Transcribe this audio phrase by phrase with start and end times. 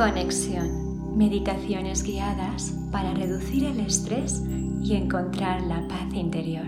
[0.00, 1.18] Conexión.
[1.18, 4.42] Meditaciones guiadas para reducir el estrés
[4.82, 6.64] y encontrar la paz interior.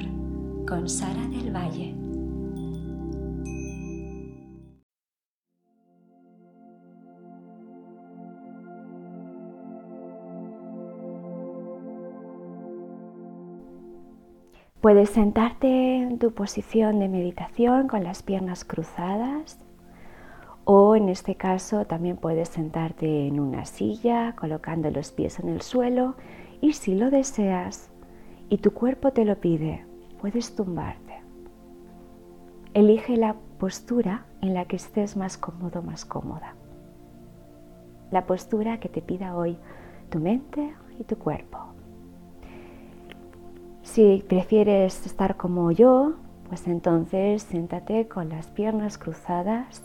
[0.68, 1.94] Con Sara del Valle.
[14.82, 19.56] Puedes sentarte en tu posición de meditación con las piernas cruzadas
[20.64, 25.62] o en este caso también puedes sentarte en una silla colocando los pies en el
[25.62, 26.14] suelo
[26.60, 27.90] y si lo deseas
[28.48, 29.84] y tu cuerpo te lo pide,
[30.20, 31.20] puedes tumbarte.
[32.74, 36.54] Elige la postura en la que estés más cómodo, más cómoda.
[38.10, 39.56] La postura que te pida hoy
[40.10, 41.58] tu mente y tu cuerpo.
[43.82, 46.14] Si prefieres estar como yo,
[46.48, 49.82] pues entonces siéntate con las piernas cruzadas,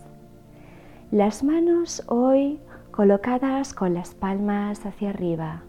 [1.11, 2.59] las manos hoy
[2.91, 5.63] colocadas con las palmas hacia arriba,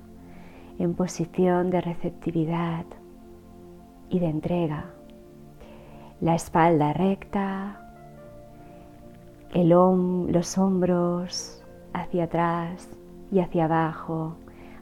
[0.81, 2.85] en posición de receptividad
[4.09, 4.87] y de entrega.
[6.21, 7.81] La espalda recta,
[9.55, 12.89] los hombros hacia atrás
[13.31, 14.35] y hacia abajo,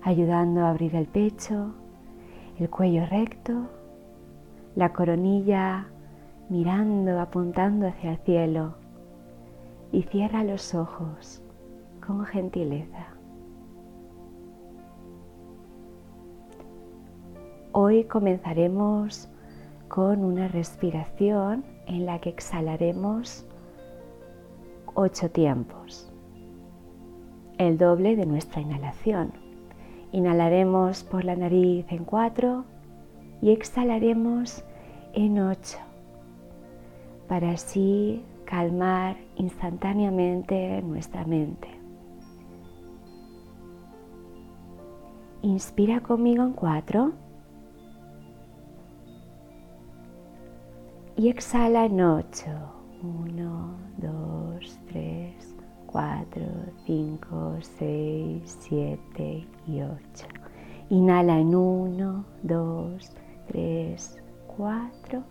[0.02, 1.74] ayudando a abrir el pecho
[2.58, 3.66] el cuello recto,
[4.74, 5.88] la coronilla
[6.48, 8.85] mirando, apuntando hacia el cielo
[9.96, 11.40] y cierra los ojos
[12.06, 13.06] con gentileza.
[17.72, 19.26] Hoy comenzaremos
[19.88, 23.46] con una respiración en la que exhalaremos
[24.92, 26.12] ocho tiempos,
[27.56, 29.32] el doble de nuestra inhalación.
[30.12, 32.66] Inhalaremos por la nariz en cuatro
[33.40, 34.62] y exhalaremos
[35.14, 35.78] en ocho
[37.28, 41.68] para así calmar instantáneamente nuestra mente.
[45.42, 47.12] Inspira conmigo en cuatro
[51.16, 52.50] y exhala en ocho.
[53.02, 55.56] Uno, dos, tres,
[55.96, 56.42] 4,
[56.84, 60.26] 5, 6, 7 y 8.
[60.90, 63.12] Inhala en 1, 2,
[63.48, 64.22] 3,
[64.58, 65.22] 4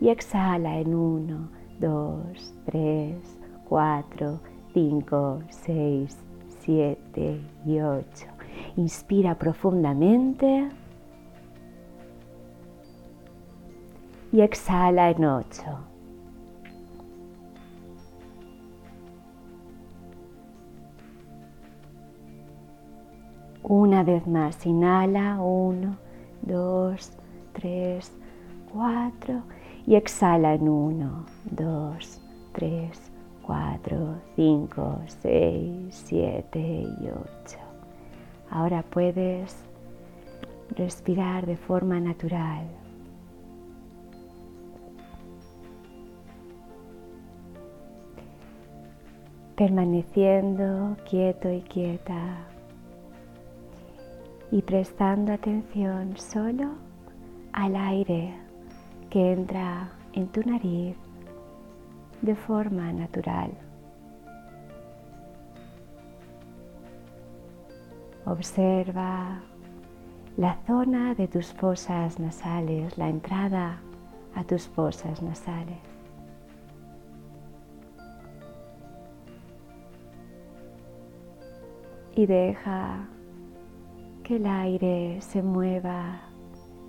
[0.00, 1.48] y exhala en 1,
[1.80, 3.16] 2, 3,
[3.68, 4.40] 4,
[4.72, 6.16] 5, 6,
[6.60, 8.26] 7 y 8.
[8.76, 10.68] Inspira profundamente
[14.32, 15.62] y exhala en 8.
[23.68, 25.96] Una vez más, inhala, uno,
[26.42, 27.10] dos,
[27.52, 28.12] tres,
[28.72, 29.42] cuatro
[29.86, 32.20] y exhala en uno, dos,
[32.52, 33.00] tres,
[33.42, 37.58] cuatro, cinco, seis, siete y ocho.
[38.50, 39.64] Ahora puedes
[40.76, 42.66] respirar de forma natural.
[49.54, 52.36] Permaneciendo quieto y quieta
[54.50, 56.72] y prestando atención solo
[57.52, 58.45] al aire
[59.16, 60.94] que entra en tu nariz
[62.20, 63.50] de forma natural.
[68.26, 69.40] Observa
[70.36, 73.80] la zona de tus fosas nasales, la entrada
[74.34, 75.78] a tus fosas nasales.
[82.14, 83.08] Y deja
[84.24, 86.20] que el aire se mueva,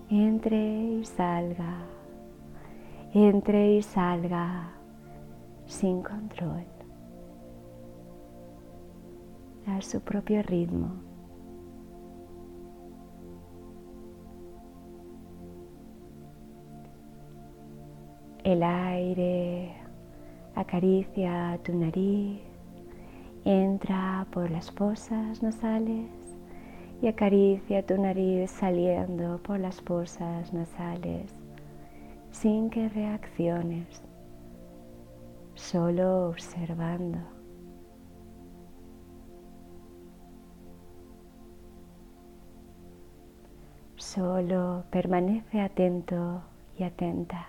[0.10, 1.97] entre y salga,
[3.14, 4.74] entre y salga
[5.66, 6.66] sin control,
[9.66, 10.92] a su propio ritmo.
[18.44, 19.74] El aire
[20.56, 22.42] acaricia tu nariz,
[23.46, 26.10] entra por las fosas nasales
[27.02, 31.47] y acaricia tu nariz saliendo por las fosas nasales
[32.42, 33.88] sin que reacciones,
[35.56, 37.18] solo observando.
[43.96, 46.44] Solo permanece atento
[46.78, 47.48] y atenta.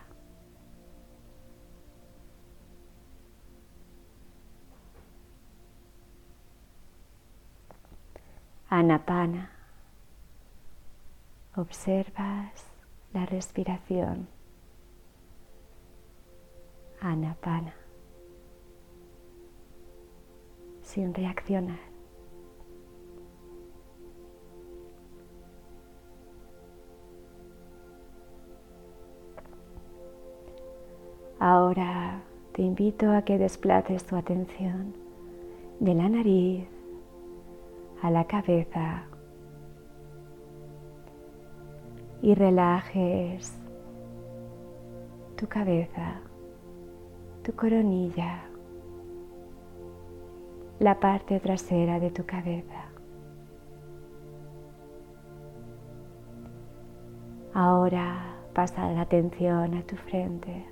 [8.71, 9.51] Anapana.
[11.57, 12.65] Observas
[13.13, 14.38] la respiración
[17.01, 17.75] anapana,
[20.83, 21.79] sin reaccionar.
[31.41, 32.21] Ahora
[32.53, 34.93] te invito a que desplaces tu atención
[35.79, 36.67] de la nariz
[38.03, 39.05] a la cabeza
[42.23, 43.57] y relajes
[45.37, 46.21] tu cabeza
[47.49, 48.43] tu coronilla,
[50.81, 52.91] la parte trasera de tu cabeza.
[57.55, 60.67] Ahora pasa la atención a tu frente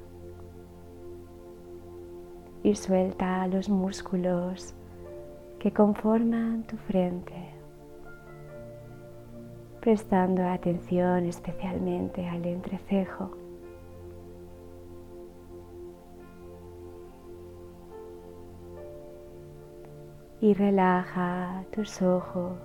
[2.62, 4.75] y suelta los músculos
[5.58, 7.55] que conforman tu frente,
[9.81, 13.45] prestando atención especialmente al entrecejo.
[20.40, 22.58] Y relaja tus ojos,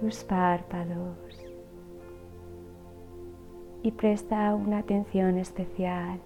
[0.00, 1.42] tus párpados
[3.82, 6.20] y presta una atención especial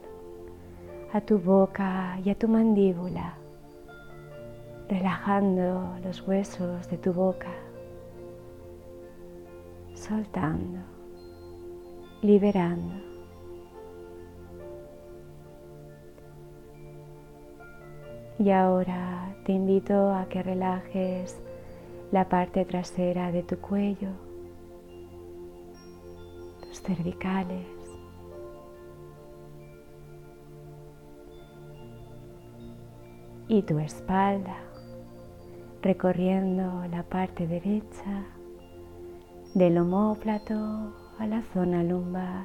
[1.12, 3.34] a tu boca y a tu mandíbula,
[4.88, 7.52] relajando los huesos de tu boca,
[9.94, 10.80] soltando,
[12.20, 13.05] liberando.
[18.38, 21.40] Y ahora te invito a que relajes
[22.12, 24.10] la parte trasera de tu cuello,
[26.60, 27.66] tus cervicales,
[33.48, 34.56] y tu espalda,
[35.82, 38.24] recorriendo la parte derecha
[39.54, 40.54] del homóplato
[41.18, 42.44] a la zona lumbar,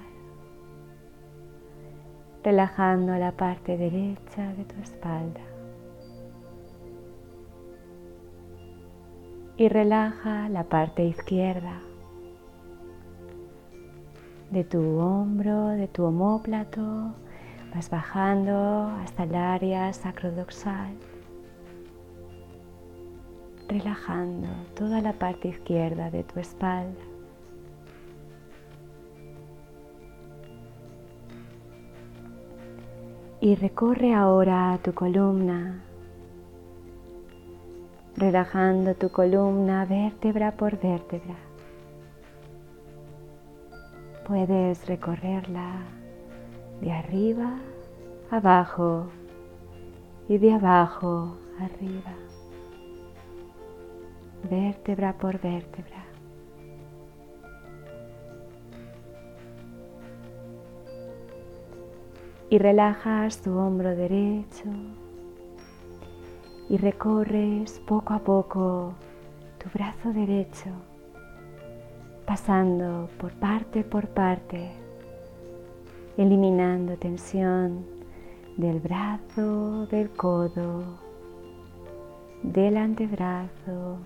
[2.44, 5.51] relajando la parte derecha de tu espalda.
[9.58, 11.80] Y relaja la parte izquierda
[14.50, 17.14] de tu hombro, de tu homóplato
[17.74, 20.94] Vas bajando hasta el área sacrodoxal,
[23.70, 27.00] relajando toda la parte izquierda de tu espalda.
[33.40, 35.82] Y recorre ahora tu columna,
[38.18, 41.36] relajando tu columna vértebra por vértebra.
[44.28, 45.76] Puedes recorrerla
[46.82, 47.58] de arriba
[48.30, 49.08] abajo
[50.28, 52.14] y de abajo arriba,
[54.50, 56.06] vértebra por vértebra.
[62.50, 64.66] Y relajas tu hombro derecho
[66.72, 68.94] y recorres poco a poco
[69.62, 70.70] tu brazo derecho,
[72.26, 74.72] pasando por parte por parte
[76.18, 77.86] eliminando tensión
[78.56, 80.86] del brazo, del codo,
[82.42, 83.98] del antebrazo,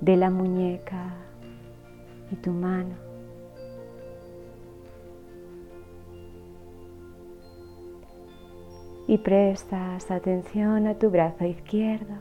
[0.00, 1.14] de la muñeca
[2.30, 3.07] y tu mano.
[9.08, 12.14] Y prestas atención a tu brazo izquierdo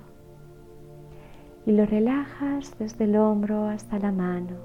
[1.68, 4.56] y lo relajas desde el hombro hasta la mano,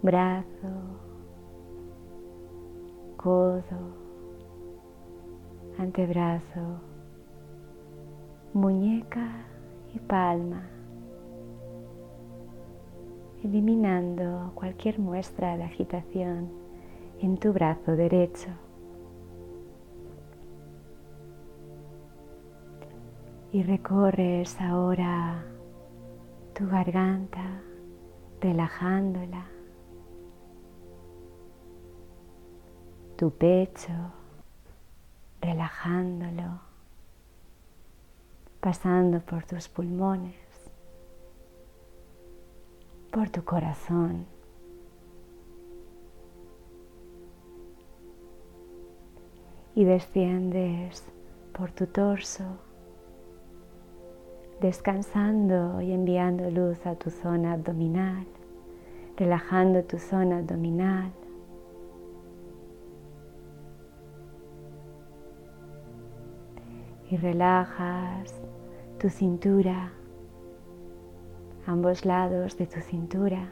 [0.00, 0.46] brazo,
[3.18, 3.60] codo,
[5.78, 6.80] antebrazo,
[8.54, 9.28] muñeca
[9.94, 10.62] y palma,
[13.42, 16.48] eliminando cualquier muestra de agitación
[17.20, 18.63] en tu brazo derecho.
[23.54, 25.44] Y recorres ahora
[26.54, 27.62] tu garganta,
[28.40, 29.46] relajándola
[33.16, 33.92] tu pecho,
[35.40, 36.62] relajándolo,
[38.58, 40.34] pasando por tus pulmones,
[43.12, 44.26] por tu corazón.
[49.76, 51.04] Y desciendes
[51.52, 52.58] por tu torso,
[54.64, 58.24] descansando y enviando luz a tu zona abdominal,
[59.14, 61.12] relajando tu zona abdominal,
[67.10, 68.40] y relajas
[68.98, 69.92] tu cintura,
[71.66, 73.50] ambos lados de tu cintura.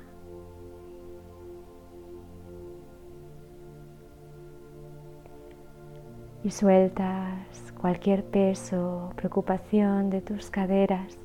[6.42, 11.18] Y sueltas cualquier peso preocupación de tus caderas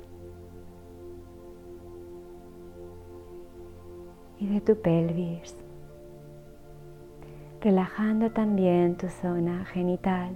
[4.40, 5.54] y de tu pelvis.
[7.60, 10.30] relajando también tu zona genital.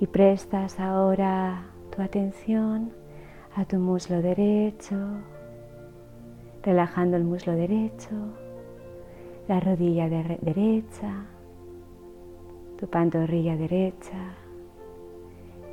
[0.00, 2.92] Y prestas ahora tu atención
[3.56, 4.96] a tu muslo derecho,
[6.62, 8.10] relajando el muslo derecho,
[9.48, 11.26] la rodilla derecha,
[12.78, 14.36] tu pantorrilla derecha.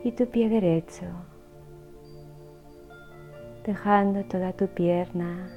[0.04, 1.06] Y tu pie derecho,
[3.64, 5.48] dejando toda tu pierna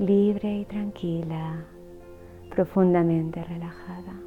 [0.00, 1.64] libre y tranquila,
[2.50, 4.20] profundamente relajada.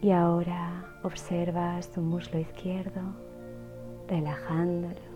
[0.00, 3.02] Y ahora observas tu muslo izquierdo
[4.08, 5.11] relajándolo,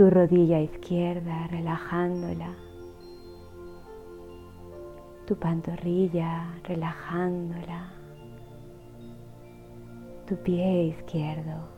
[0.00, 2.54] tu rodilla izquierda relajándola,
[5.26, 7.92] tu pantorrilla relajándola,
[10.26, 11.68] tu pie izquierdo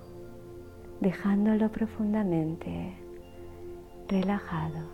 [1.01, 2.97] dejándolo profundamente
[4.09, 4.87] relajado.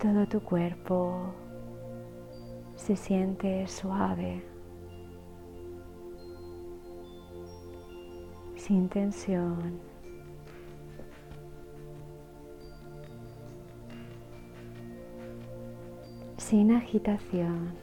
[0.00, 1.32] todo tu cuerpo
[2.74, 4.55] se siente suave,
[8.66, 9.80] sin tensión.
[16.38, 17.74] sin agitación.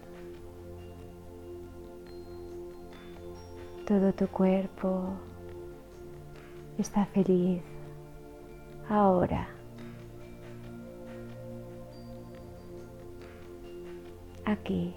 [3.86, 5.10] Todo tu cuerpo
[6.78, 7.62] está feliz
[8.90, 9.50] ahora.
[14.46, 14.94] aquí,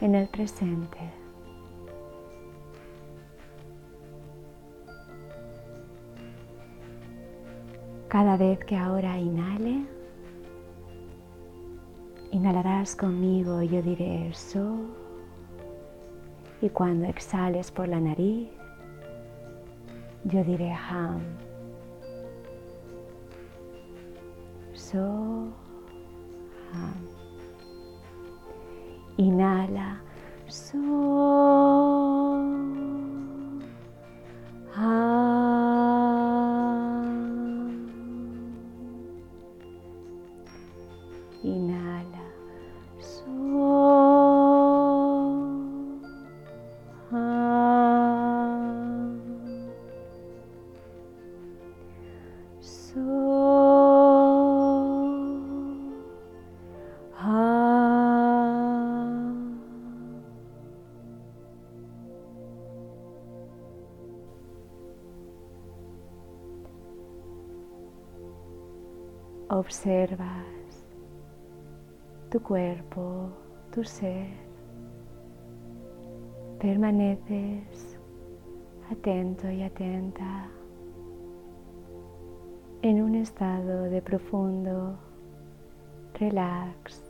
[0.00, 1.19] en el presente.
[8.10, 9.86] Cada vez que ahora inhale,
[12.32, 14.80] inhalarás conmigo y yo diré eso.
[16.60, 18.48] Y cuando exhales por la nariz,
[20.24, 21.20] yo diré ham.
[24.74, 25.52] So
[29.18, 30.00] Inhala.
[69.50, 70.86] Observas
[72.30, 73.30] tu cuerpo,
[73.72, 74.28] tu ser,
[76.60, 77.98] permaneces
[78.90, 80.48] atento y atenta
[82.82, 84.96] en un estado de profundo
[86.14, 87.02] relax.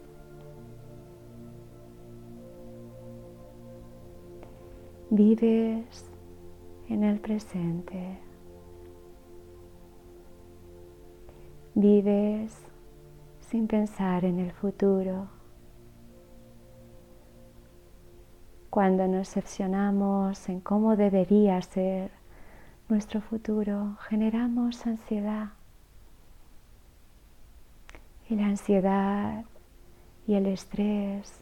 [5.10, 6.10] Vives
[6.88, 8.29] en el presente.
[11.74, 12.52] Vives
[13.40, 15.28] sin pensar en el futuro.
[18.70, 22.10] Cuando nos obsesionamos en cómo debería ser
[22.88, 25.50] nuestro futuro, generamos ansiedad.
[28.28, 29.44] Y la ansiedad
[30.26, 31.40] y el estrés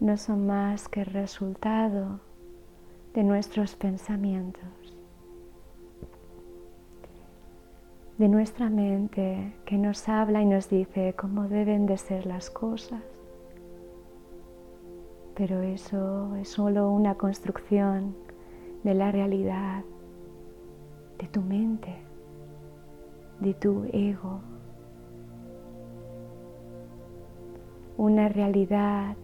[0.00, 2.20] no son más que el resultado
[3.14, 4.83] de nuestros pensamientos.
[8.18, 13.02] De nuestra mente que nos habla y nos dice cómo deben de ser las cosas.
[15.34, 18.14] Pero eso es solo una construcción
[18.84, 19.82] de la realidad,
[21.18, 21.92] de tu mente,
[23.40, 24.40] de tu ego.
[27.96, 29.16] Una realidad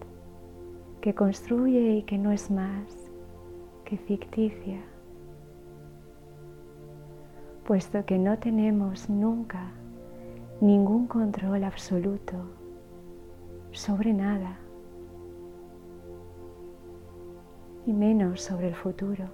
[1.01, 3.09] que construye y que no es más
[3.85, 4.83] que ficticia
[7.71, 9.71] puesto que no tenemos nunca
[10.61, 12.35] ningún control absoluto
[13.71, 14.59] sobre nada,
[17.87, 19.27] y menos sobre el futuro.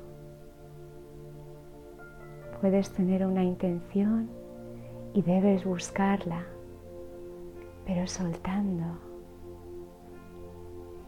[2.61, 4.29] Puedes tener una intención
[5.15, 6.45] y debes buscarla,
[7.87, 8.99] pero soltando,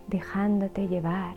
[0.06, 1.34] dejándote llevar,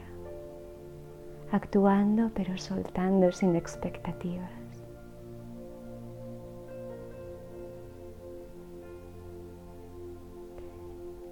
[1.52, 4.61] actuando pero soltando sin expectativas.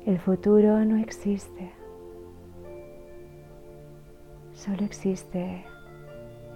[0.09, 1.71] El futuro no existe.
[4.53, 5.63] Solo existe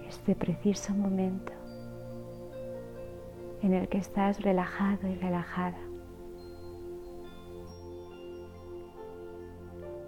[0.08, 1.52] este preciso momento
[3.62, 5.78] en el que estás relajado y relajada.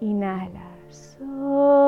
[0.00, 0.66] Inhala.
[1.16, 1.85] Tú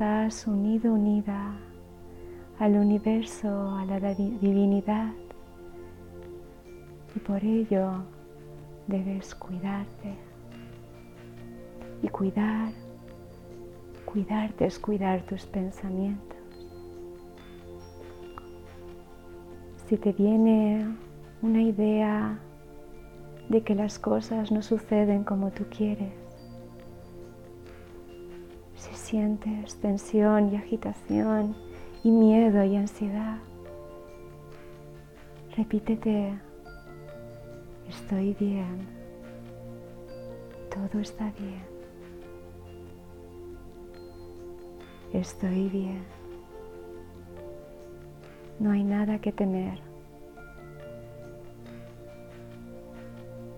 [0.00, 1.52] estás unido, unida
[2.58, 5.12] al universo, a la divinidad
[7.14, 8.02] y por ello
[8.86, 10.14] debes cuidarte.
[12.00, 12.72] Y cuidar,
[14.06, 16.38] cuidarte es cuidar tus pensamientos.
[19.86, 20.96] Si te viene
[21.42, 22.38] una idea
[23.50, 26.19] de que las cosas no suceden como tú quieres,
[29.10, 31.56] sientes tensión y agitación
[32.04, 33.38] y miedo y ansiedad,
[35.56, 36.32] repítete,
[37.88, 38.86] estoy bien,
[40.72, 41.64] todo está bien,
[45.12, 46.04] estoy bien,
[48.60, 49.80] no hay nada que temer.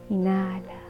[0.09, 0.82] Inhala.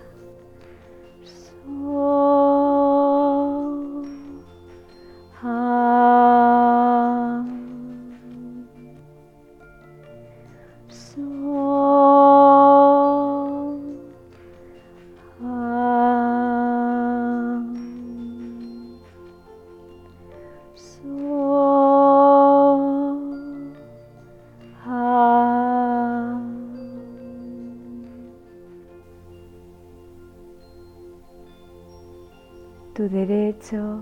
[33.03, 33.99] Tu derecho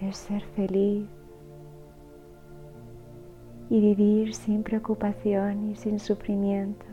[0.00, 1.06] es ser feliz
[3.68, 6.86] y vivir sin preocupación y sin sufrimiento.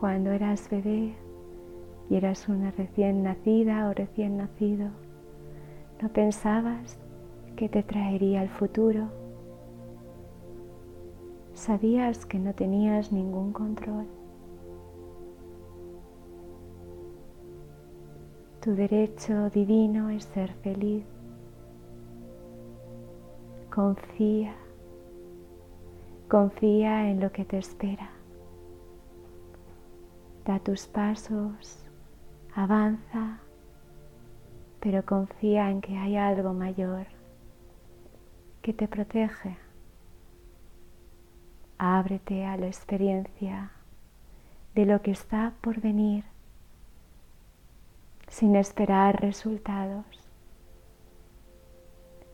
[0.00, 1.14] Cuando eras bebé
[2.08, 4.92] y eras una recién nacida o recién nacido,
[6.00, 6.98] no pensabas
[7.54, 9.10] que te traería el futuro.
[11.52, 14.06] Sabías que no tenías ningún control.
[18.60, 21.04] Tu derecho divino es ser feliz.
[23.72, 24.56] Confía,
[26.28, 28.10] confía en lo que te espera.
[30.44, 31.84] Da tus pasos,
[32.52, 33.38] avanza,
[34.80, 37.06] pero confía en que hay algo mayor
[38.60, 39.56] que te protege.
[41.78, 43.70] Ábrete a la experiencia
[44.74, 46.24] de lo que está por venir
[48.28, 50.04] sin esperar resultados.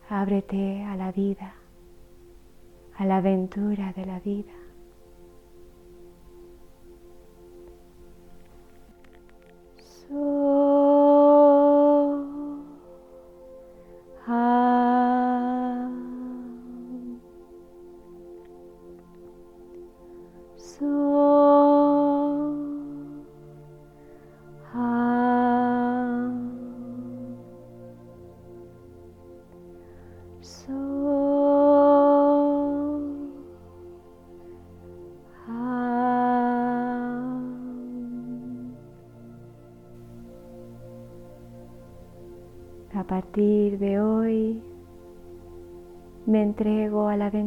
[0.09, 1.55] Ábrete a la vida,
[2.97, 4.53] a la aventura de la vida.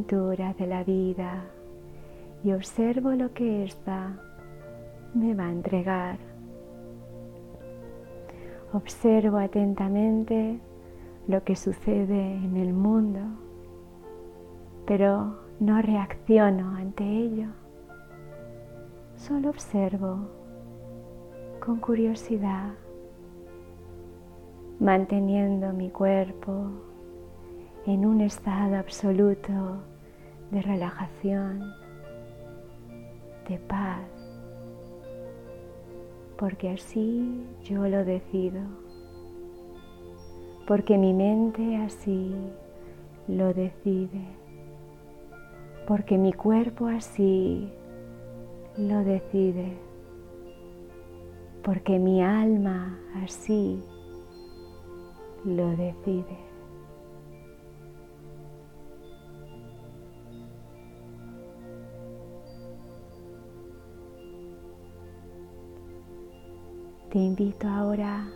[0.08, 1.44] De la vida
[2.42, 4.14] y observo lo que ésta
[5.14, 6.18] me va a entregar.
[8.72, 10.60] Observo atentamente
[11.28, 13.20] lo que sucede en el mundo,
[14.86, 17.50] pero no reacciono ante ello.
[19.18, 20.20] Solo observo
[21.60, 22.72] con curiosidad
[24.80, 26.70] manteniendo mi cuerpo
[27.86, 29.82] en un estado absoluto
[30.52, 31.74] de relajación,
[33.48, 34.02] de paz,
[36.38, 38.62] porque así yo lo decido,
[40.68, 42.36] porque mi mente así
[43.28, 44.26] lo decide,
[45.88, 47.72] porque mi cuerpo así
[48.78, 49.78] lo decide.
[51.68, 53.84] porque mi alma así
[55.44, 56.47] lo decide.
[67.18, 68.28] Te invito ahora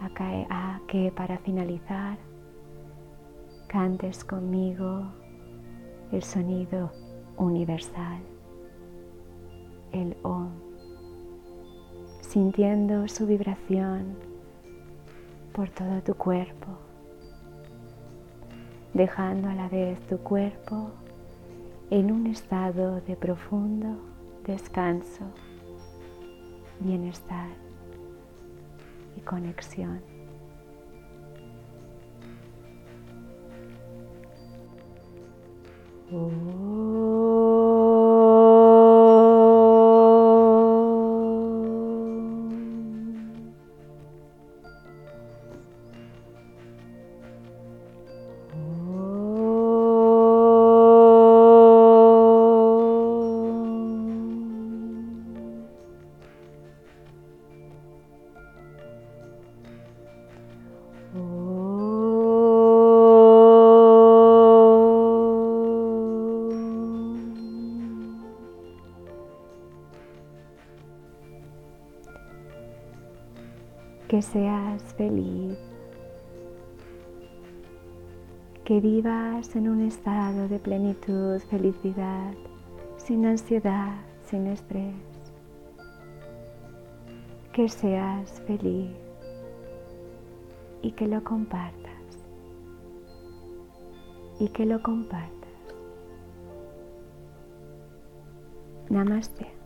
[0.00, 2.16] a, que para finalizar
[3.66, 5.12] cantes conmigo
[6.10, 6.90] el sonido
[7.36, 8.22] universal,
[9.92, 10.52] el OM,
[12.22, 14.16] sintiendo su vibración
[15.52, 16.68] por todo tu cuerpo,
[18.94, 20.92] dejando a la vez tu cuerpo
[21.90, 23.98] en un estado de profundo
[24.46, 25.26] descanso,
[26.80, 27.48] bienestar
[29.16, 30.02] y conexión.
[74.12, 75.56] Que seas feliz,
[78.62, 82.34] que vivas en un estado de plenitud, felicidad,
[82.98, 83.94] sin ansiedad,
[84.26, 84.94] sin estrés,
[87.54, 88.90] que seas feliz
[90.82, 92.04] y que lo compartas
[94.38, 95.56] y que lo compartas.
[98.90, 99.61] Namaste.